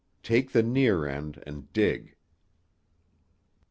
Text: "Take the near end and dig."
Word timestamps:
"Take 0.23 0.51
the 0.51 0.63
near 0.63 1.05
end 1.05 1.43
and 1.45 1.71
dig." 1.73 2.15